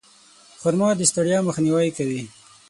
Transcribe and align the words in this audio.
خرما 0.61 0.89
د 0.97 1.01
ستړیا 1.11 1.39
مخنیوی 1.47 1.89
کوي. 1.97 2.21